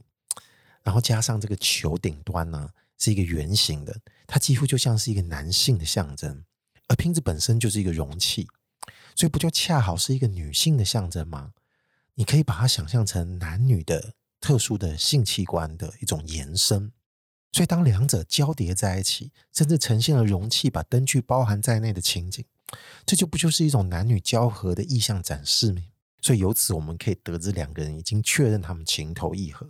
[0.83, 6.45] 然后加上这个球顶端呢是一个圆形的，它几乎就像是一个男性的象征，
[6.89, 8.49] 而瓶子本身就是一个容器。
[9.15, 11.53] 所以不就恰好是一个女性的象征吗？
[12.15, 16.93] 你可以把它想象成男女的特殊的性器官的一种延伸。
[17.51, 22.45] 所以当两者交叠在一起，甚至呈现了容器把灯具包含在内的情景，
[23.05, 25.83] 这就不就是一种男女交合的意象展示吗？
[26.21, 29.69] 所以由此我们可以得知，两个人已经确认他们情投意合。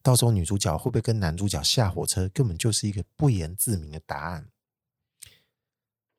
[0.00, 4.46] 到时候女主角会不会跟男主角下火车，根本就是一个不言自明的答案。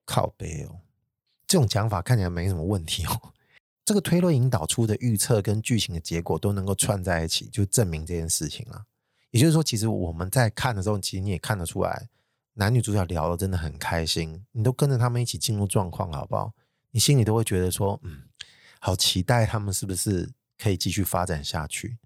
[0.07, 0.79] 靠背哦。
[1.45, 3.33] 这种讲法看起来没什么问题哦。
[3.85, 8.85] 这个推论引导出的预测跟剧情的结果都能够串在一起，就证明这件事情了。
[9.31, 12.09] 也就是说，其实我们在看的时候，其实你也看得出来，
[12.55, 16.51] 男女主角聊得真的很开心，你都跟着他们一起进入状况，好不好？
[16.91, 18.23] 你心里都会觉得说，嗯，
[18.81, 21.97] 好期待他们是不是可以继续发展下去。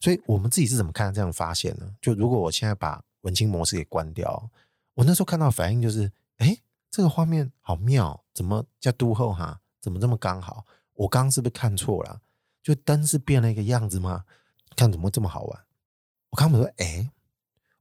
[0.00, 1.88] 所以我们自己是怎么看这样发现呢？
[2.02, 4.50] 就如果我现在把文青模式给关掉，
[4.94, 6.58] 我那时候看到反应就是，哎。
[6.90, 9.60] 这个画面好妙，怎么叫都后哈？
[9.80, 10.66] 怎么这么刚好？
[10.94, 12.20] 我刚刚是不是看错了？
[12.62, 14.24] 就灯是变了一个样子吗？
[14.76, 15.64] 看怎么这么好玩？
[16.30, 17.10] 我刚刚说，哎，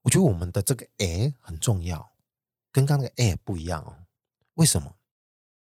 [0.04, 2.12] 我觉得我们的这个哎很重要，
[2.72, 4.06] 跟刚刚那个哎不一样哦。
[4.54, 4.95] 为什么？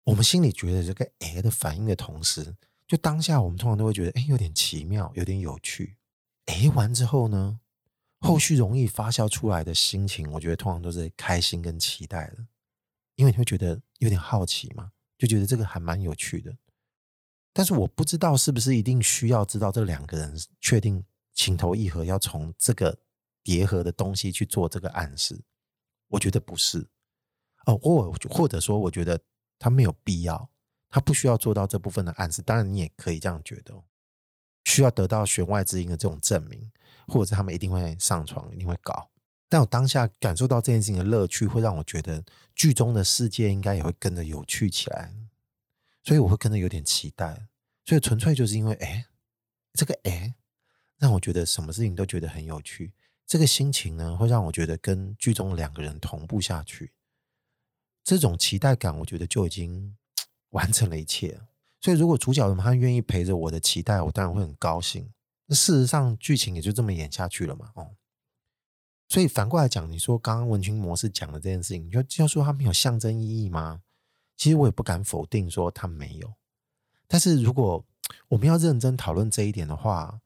[0.04, 2.54] 我们心里觉得这个哎的反应的同时，
[2.86, 5.96] 就当下我们通常都会觉得，哎，有点奇妙，有点有趣。
[6.46, 7.60] 哎，完之后呢，
[8.20, 12.46] 后续容易发酵出来的心情，我觉得通常都是开心跟期待的。
[13.16, 16.56] 因为你会觉得有点好奇嘛，就觉得这个还蛮有趣的。
[17.52, 22.98] 但是我不知道是不是一定需要知道这两个人确定情投意合，要从这个
[23.42, 25.42] 叠合的东西去做这个暗示。
[26.08, 26.86] 我觉得不是
[27.66, 29.20] 哦，或或者说，我觉得
[29.58, 30.50] 他没有必要，
[30.88, 32.42] 他不需要做到这部分的暗示。
[32.42, 33.82] 当然，你也可以这样觉得，
[34.64, 36.70] 需要得到弦外之音的这种证明，
[37.06, 39.10] 或者是他们一定会上床，一定会搞。
[39.48, 45.14] 但我当下感受到这件事情的乐趣，会让我觉得剧中的世界应该也会跟着有趣起来，
[46.02, 47.48] 所以我会跟着有点期待。
[47.84, 49.06] 所以纯粹就是因为，哎，
[49.72, 50.34] 这个哎，
[50.98, 52.92] 让我觉得什么事情都觉得很有趣。
[53.26, 56.92] 这个心情呢，会让我觉得跟剧中两个人同步下去。
[58.04, 59.96] 这种期待感，我觉得就已经
[60.50, 61.40] 完成了一切。
[61.80, 65.12] 所以如果主角他愿意陪着我的期待，我当然会很高兴。
[65.46, 67.72] 那事实上，剧情也就这么演下去了嘛。
[67.74, 67.96] 哦。
[69.12, 73.82] 所以反过来讲，你说刚刚文群模式讲的这件事情，你就要说它没有象征意义吗？
[74.38, 76.32] 其实我也不敢否定说它没有。
[77.06, 77.84] 但是如果
[78.28, 80.18] 我们要认真讨论这一点的话，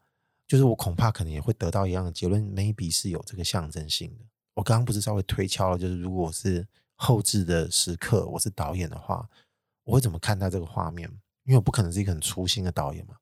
[0.47, 4.25] 就是我恐怕可能也会得到一样的结论，maybe 是有这个象征性的。
[4.55, 9.29] 我刚刚不是稍微推敲了，就是如果我是后置的时刻，我是导演的话，
[9.83, 11.11] 我会怎么看待这个画面？
[11.43, 13.17] 因为我不可能是一个很粗心的导演嘛。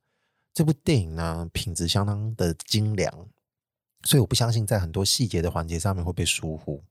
[0.53, 3.27] 这部电影呢，品质相当的精良。
[4.05, 6.85] 所以我不相信在很多细节的环节上面会被疏忽，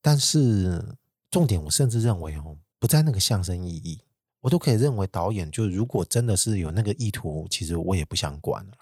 [0.00, 0.96] 但是
[1.30, 4.00] 重点我甚至认为哦，不在那个象征意义，
[4.40, 8.72] 我都可以认为导演就如果真的是有那个意图，其实我也不想管了。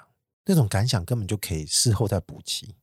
[0.45, 2.75] 那种感想根本就可以事后再补齐，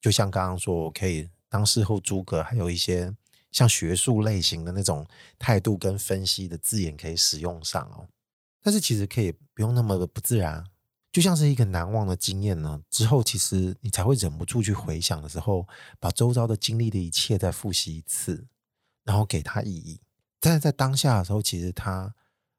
[0.00, 3.14] 就像刚刚说，我可以当事后诸葛，还有一些
[3.52, 5.06] 像学术类型的那种
[5.38, 8.08] 态度跟分析的字眼可以使用上哦，
[8.62, 10.64] 但是其实可以不用那么的不自然。
[11.14, 15.64] 就像是一个难忘的经验呢，之后其实你才会忍不住去回想的时候，
[16.00, 18.48] 把周遭的经历的一切再复习一次，
[19.04, 20.00] 然后给它意义。
[20.40, 22.12] 但是在当下的时候，其实它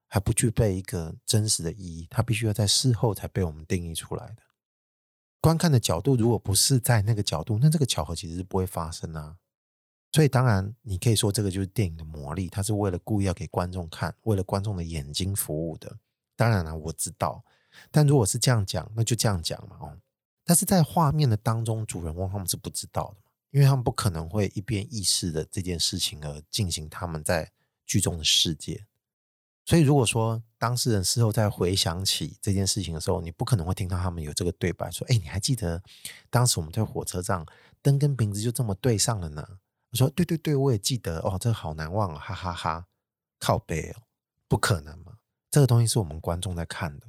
[0.07, 4.37] 还不具备一个真实的意义，它必须要在事后才被我们定义出来的。
[5.41, 9.35] 观看的角度如果不是在那个角度，那这个巧合其实是不会发生啊。
[10.13, 15.99] 所以当然，你可以说这个就是电影的魔力，它是为了故意要给观众看，为了观众的眼睛服务的。
[16.37, 17.43] 当然了，我知道。
[17.91, 19.97] 但如果是这样讲，那就这样讲嘛哦。
[20.43, 27.51] 但是在画面的当中，主人翁他们是不知道的嘛，因为他们不可能会一边意识的这件事情而进行他们在
[27.85, 28.85] 剧中的世界。
[29.65, 35.81] 所以如果说当事人事后再回想起这件事情的时候，你不可能会听到他们有这个对白说：“哎，你还记得
[36.29, 37.45] 当时我们在火车上
[37.81, 39.47] 灯跟瓶子就这么对上了呢？”
[39.89, 42.85] 我说：“对对对，我也记得哦，这好难忘啊，哈哈哈，
[43.39, 44.01] 靠北哦。”
[44.47, 45.13] 不可能嘛？
[45.49, 47.07] 这个东西是我们观众在看的，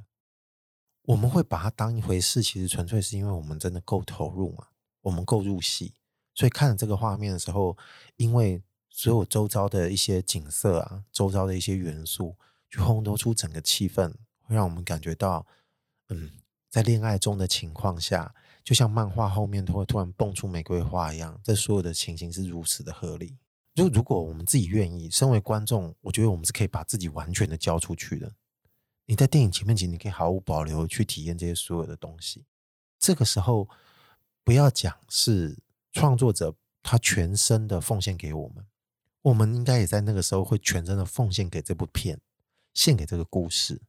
[1.07, 4.67] 我们会把它当一回事，其实纯粹是因为我们真的够投入嘛，
[5.03, 5.93] 我们够入戏，
[6.35, 7.77] 所以看着这个画面的时候，
[8.17, 12.35] 因为所有周遭的一些景色啊，周遭的一些元素，
[12.69, 15.47] 去烘托出整个气氛，会让我们感觉到，
[16.09, 16.31] 嗯，
[16.69, 18.35] 在恋爱中的情况下。
[18.67, 23.37] 就像漫画后面都会突然蹦出玫瑰花一样，这所有的情形是如此的合理。
[23.73, 28.29] 就如果我们自己愿意，身为观众，我觉得我们是可以把自己完全的交出去的。
[29.07, 32.45] 你在电影前面，其实你可以毫无保留去体验这些所有的东西。
[32.99, 33.67] 这个时候，
[34.43, 35.57] 不要讲是
[35.91, 38.63] 创作者他全身的奉献给我们，
[39.23, 42.21] 我们应该也在那个时候会全身的奉献给这部片，
[42.75, 43.81] 献给这个故事。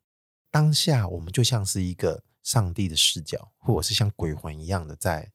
[0.51, 2.25] 当下，我们就像是一个。
[2.45, 5.31] 上帝的视角，或者是像鬼魂一样的在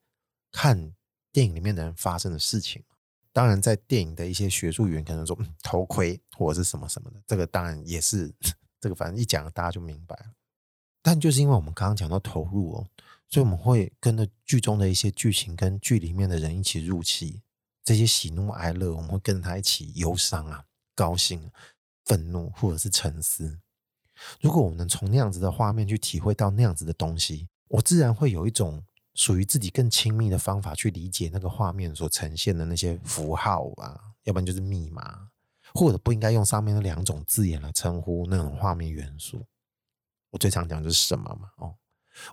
[0.52, 0.96] 看
[1.32, 2.84] 电影里面的人发生的事情。
[3.32, 8.34] 当然，在电影的一些学术语言可能说、头盔或者是什么什么的，这个当然也是
[8.84, 10.34] 这个，反正一讲大家就明白了。
[11.02, 12.88] 但就是因为我们刚刚讲到投入哦，
[13.30, 17.42] 所以我们会跟着剧中的一些剧情跟剧里面的人一起入戏，
[17.84, 20.66] 这些喜怒哀乐，我们会跟着他一起忧伤啊、
[20.96, 21.50] 高兴、
[22.04, 23.60] 愤怒或者是沉思。
[24.42, 28.84] 如果我们能从那样子的画面去体会到那样子的东西，我自然会有一种
[29.16, 35.30] 属于自己更亲密的方法去理解那个画面所呈现的那些符号啊，要不然就是密码，
[35.74, 39.46] 或者不应该用上面的两种字眼来称呼那种画面元素。
[40.32, 41.52] 我最常讲的是什么嘛？
[41.58, 41.76] 哦，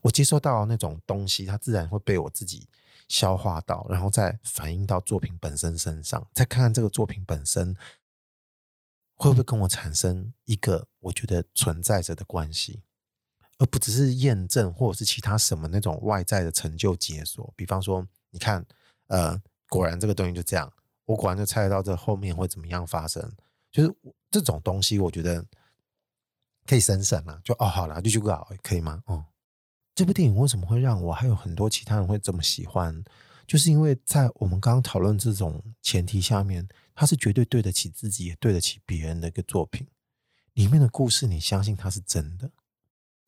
[0.02, 2.68] 我接收到那种东西，它自然会被我自己
[3.08, 7.76] 消化到，然后再反映到作品本身身上，再看看这个作品本身。
[9.22, 12.82] 会不会跟我产生一个我觉得存在着的关系，
[13.58, 17.52] 而不只是验证或者是其他什么那种外在的成就解锁？
[17.54, 18.64] 比方说，你看，
[19.08, 20.72] 呃，果然这个东西就这样，
[21.04, 23.32] 我果然就猜得到这后面会怎么样发生。
[23.70, 23.94] 就是
[24.30, 25.44] 这种东西，我觉得
[26.66, 27.40] 可以省省了。
[27.44, 29.02] 就哦，好了，就去搞，可以吗？
[29.06, 29.24] 哦，
[29.94, 33.04] 这部电影为什么会让我还有很多其他人会这么喜欢？
[33.46, 36.68] 就是因为在我们刚刚讨论这种前提下面。
[36.92, 39.86] 它是绝对对得起自己，也对得起别人的一个作品。
[40.52, 42.50] 里面的故事，你相信它是真的。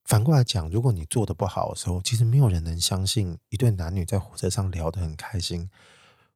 [0.05, 5.71] 反过来讲，如果你做的不好的时候，其实没有人能相信一对男女在火车上聊得很开心，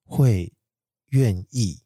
[0.07, 0.51] 会
[1.11, 1.81] 愿意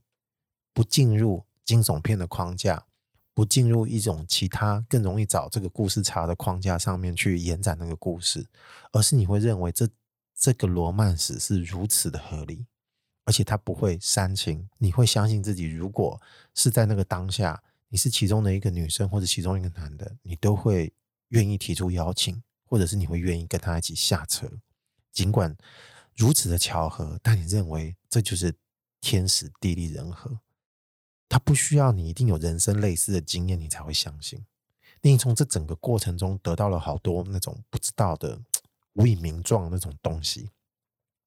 [0.73, 2.87] 不进入惊悚片的框架，
[3.35, 8.47] 不进入一种其他更容易找这个故事差的框架上面去延展那个故事，
[8.93, 9.89] 而是你会认为这
[10.35, 12.67] 这个罗曼史是如此的合理。
[13.27, 15.65] 而且他不会煽情，你会相信自己。
[15.67, 16.21] 如果
[16.55, 20.93] 是在那个当下，你是其中的一个女生或者其中一个男的，你都会
[21.29, 24.51] 愿意提出邀请，或者是你会愿意跟他一起下车。
[25.13, 25.57] 尽管
[26.17, 28.53] 如此的巧合，但你认为这就是
[29.01, 30.41] 天时地利人和。
[31.29, 34.45] 他不需要你一定有人生类似的经验，你才会相信。
[35.01, 38.41] 你从这整个过程中得到了好多那种不知道的
[38.93, 40.51] 无以名状那种东西。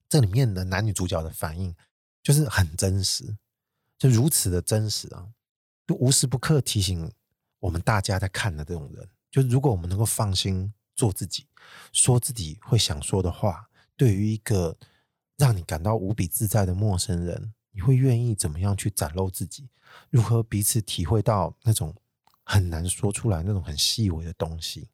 [0.07, 1.75] 这里面的男女主角的反应。
[2.23, 3.35] 就是很真实，
[3.97, 5.27] 就如此的真实啊！
[5.85, 7.11] 就无时不刻提醒
[7.59, 11.45] 我们大家在看的这种人，就是如果我们能够放心做自己，
[11.91, 14.77] 说自己会想说的话，对于一个
[15.35, 19.67] 让你感到无比自在的陌生人，你会愿意怎么样去展露自己？
[20.09, 21.93] 如何彼此体会到那种
[22.43, 24.87] 很难说出来那种很细微的东西？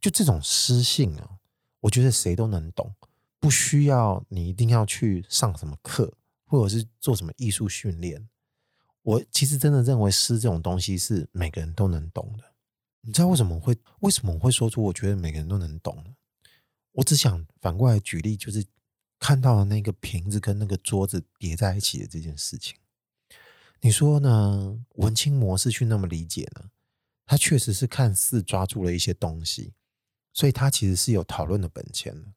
[0.00, 1.38] 就这种诗性啊，
[1.80, 2.94] 我觉得谁都能懂，
[3.40, 6.14] 不需要你一定要去上什么课。
[6.46, 8.28] 或者是做什么艺术训练，
[9.02, 12.44] 我其实真的认为诗这种东西是每个人都能懂的。
[13.00, 16.14] 你知道为什么会为什么我会说出我觉得每个人都能懂呢？
[16.92, 18.64] 我只想反过来举例，就是
[19.24, 22.76] 看到了那个瓶子跟那个桌子叠在一起的这件事情。
[23.80, 24.84] 你说呢？
[24.96, 26.68] 文青模式去那么理解呢？
[27.24, 29.72] 他确实是看似抓住了一些东西，
[30.34, 32.34] 所以他其实是有讨论的本钱的。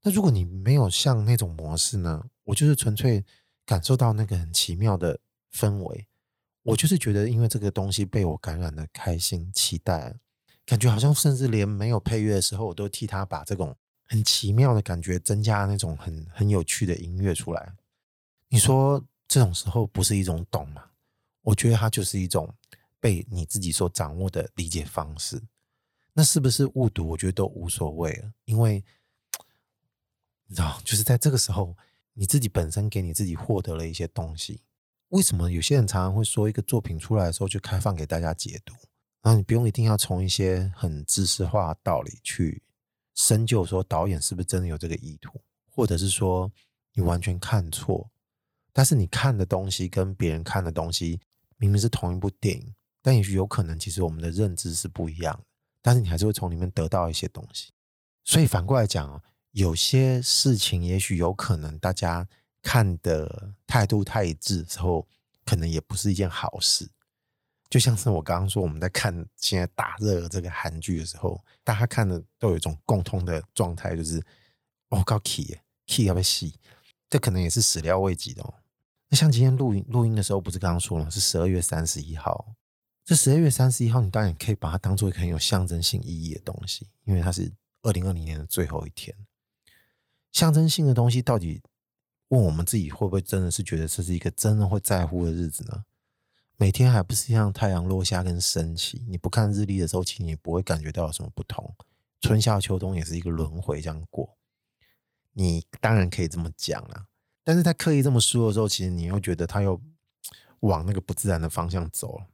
[0.00, 2.24] 那如果你没有像那种模式呢？
[2.44, 3.22] 我就是纯粹
[3.66, 5.20] 感受到那个很奇妙的
[5.52, 6.08] 氛围，
[6.62, 10.18] 我就是觉得因为这个东西被我感染的开心、期待，
[10.64, 13.76] 感觉好像甚至连没有配乐的时候，我都替他把这种
[14.10, 17.72] 很奇妙的感觉增加那种很很有趣的音乐出来。
[18.48, 20.84] 你说这种时候不是一种懂吗？
[21.42, 22.52] 我觉得它就是一种
[22.98, 25.40] 被你自己所掌握的理解方式。
[26.12, 27.08] 那是不是误读？
[27.08, 28.84] 我觉得都无所谓了，因为
[30.46, 31.74] 你知道，就是在这个时候。
[32.12, 34.60] 你自己本身给你自己获得了一些东西，
[35.08, 38.74] 为什么有些人常常会说一个作品出来的时候就开放给大家解读？
[39.22, 42.62] 然后你不用一定要从一些很知识化的道理去
[43.14, 45.40] 深究说导演是不是真的有这个意图，
[45.70, 46.50] 或者是说
[46.94, 48.10] 你完全看错，
[48.72, 51.20] 但是你看的东西跟别人看的东西
[51.56, 55.44] 明明是同一部电影，但也许有可能，其实我们的认知是不一样的，
[55.82, 57.72] 但是你还是会从里面得到一些东西。
[58.24, 62.28] 所以反过来讲，有些事情也许有可能大家
[62.62, 65.06] 看的态度太一致之后，
[65.44, 66.88] 可能也不是一件好事。
[67.70, 74.20] 就像是我刚刚说，我们在看现在大热这个韩剧的时候，大家看的都有一种共通的状态，就是
[74.88, 75.56] 我靠 key
[75.86, 76.52] key 要不要洗？
[77.08, 78.54] 这可能也是始料未及的哦。
[79.08, 82.54] 那像今天录音录音的时候，不是刚刚说了，是十二月三十一号。
[83.04, 87.52] 这十二月三十一号，你当然可以把它当做一个很有象征性意义的东西，因为它是
[87.82, 89.16] 二零二零年的最后一天。
[90.32, 91.60] 象征性的东西，到底
[92.28, 95.84] 问我们自己会不会真的是觉得这是一个真的会在乎的日子呢？
[96.60, 99.02] 每天还不是像，太阳落下跟升起。
[99.08, 101.74] 你不看日历的时候，其实你也不会感觉到有什么不同。
[102.20, 104.36] 春夏秋冬也是一个轮回这样过。
[105.32, 107.06] 你当然可以这么讲啊，
[107.42, 109.80] 但是他刻意这么说的时候，其实你又觉得他又
[110.60, 112.26] 往那个不自然的方向走了。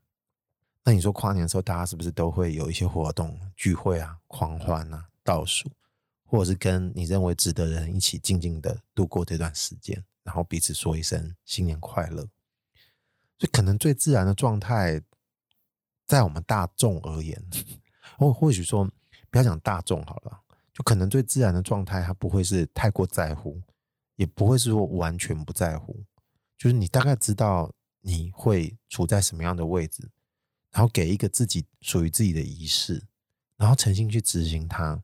[0.83, 5.70] 那你说跨年的时候，大家是不是都会有一些活动、聚会啊、狂欢啊、倒数，
[6.24, 12.27] 或者是跟你认为值得的人一起静静的度过这段时间，然后彼此说一声新年快乐？
[13.39, 15.03] 所以，可能最自然的状态，
[16.07, 17.43] 在我们大众而言，
[18.16, 18.91] 或或许说，
[19.30, 20.41] 不要讲大众好了，
[20.72, 23.61] 就可能最自然的状态，它不会是太过在乎，
[24.14, 26.03] 也不会是说完全不在乎，
[26.57, 27.70] 就是你大概知道
[28.01, 30.11] 你会处在什么样的位置，
[30.70, 33.05] 然后给一个自己属于自己的仪式，
[33.59, 35.03] 然后诚心去执行它，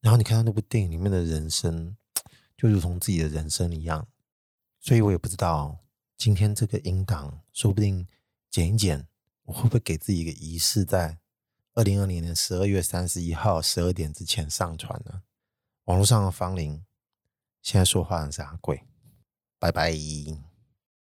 [0.00, 1.96] 然后你看到那部电影里面的人生，
[2.56, 4.08] 就如同自己的人生一样，
[4.80, 5.78] 所以我也不知道。
[6.16, 8.08] 今天这个音档，说不定
[8.48, 9.06] 剪一剪，
[9.42, 11.18] 我会不会给自己一个仪式，在
[11.74, 15.20] 二零二零年十二月三十一号十二点之前上传呢？
[15.84, 16.82] 网络上的芳龄，
[17.60, 18.82] 现在说话很是阿贵，
[19.58, 19.92] 拜拜。